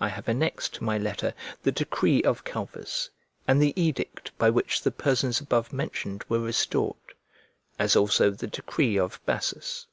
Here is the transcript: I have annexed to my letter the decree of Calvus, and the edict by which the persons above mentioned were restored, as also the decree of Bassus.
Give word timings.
I 0.00 0.08
have 0.08 0.26
annexed 0.26 0.74
to 0.74 0.82
my 0.82 0.98
letter 0.98 1.32
the 1.62 1.70
decree 1.70 2.24
of 2.24 2.42
Calvus, 2.42 3.08
and 3.46 3.62
the 3.62 3.72
edict 3.80 4.36
by 4.36 4.50
which 4.50 4.82
the 4.82 4.90
persons 4.90 5.40
above 5.40 5.72
mentioned 5.72 6.24
were 6.28 6.40
restored, 6.40 7.14
as 7.78 7.94
also 7.94 8.32
the 8.32 8.48
decree 8.48 8.98
of 8.98 9.24
Bassus. 9.26 9.86